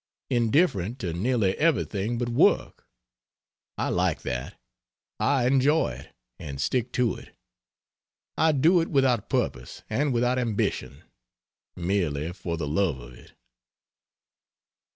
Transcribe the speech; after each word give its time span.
Indifferent 0.31 0.97
to 1.01 1.13
nearly 1.13 1.55
everything 1.59 2.17
but 2.17 2.27
work. 2.27 2.87
I 3.77 3.89
like 3.89 4.23
that; 4.23 4.59
I 5.19 5.45
enjoy 5.45 5.91
it, 5.91 6.15
and 6.39 6.59
stick 6.59 6.91
to 6.93 7.13
it. 7.17 7.35
I 8.35 8.51
do 8.53 8.81
it 8.81 8.87
without 8.89 9.29
purpose 9.29 9.83
and 9.91 10.11
without 10.11 10.39
ambition; 10.39 11.03
merely 11.75 12.33
for 12.33 12.57
the 12.57 12.67
love 12.67 12.99
of 12.99 13.13
it. 13.13 13.33